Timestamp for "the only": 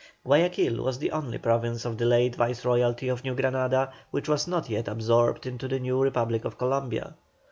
0.97-1.37